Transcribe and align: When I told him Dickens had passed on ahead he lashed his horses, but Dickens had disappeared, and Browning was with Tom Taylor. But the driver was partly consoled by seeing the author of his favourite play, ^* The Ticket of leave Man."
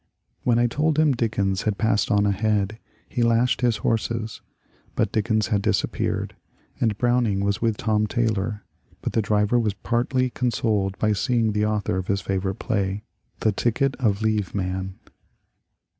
When 0.41 0.57
I 0.57 0.65
told 0.65 0.97
him 0.97 1.11
Dickens 1.11 1.61
had 1.61 1.77
passed 1.77 2.09
on 2.09 2.25
ahead 2.25 2.79
he 3.07 3.21
lashed 3.21 3.61
his 3.61 3.77
horses, 3.85 4.41
but 4.95 5.11
Dickens 5.11 5.49
had 5.49 5.61
disappeared, 5.61 6.35
and 6.79 6.97
Browning 6.97 7.41
was 7.41 7.61
with 7.61 7.77
Tom 7.77 8.07
Taylor. 8.07 8.63
But 9.03 9.13
the 9.13 9.21
driver 9.21 9.59
was 9.59 9.75
partly 9.75 10.31
consoled 10.31 10.97
by 10.97 11.13
seeing 11.13 11.51
the 11.51 11.67
author 11.67 11.97
of 11.99 12.07
his 12.07 12.21
favourite 12.21 12.57
play, 12.57 13.03
^* 13.37 13.39
The 13.41 13.51
Ticket 13.51 13.95
of 13.97 14.23
leave 14.23 14.55
Man." 14.55 14.95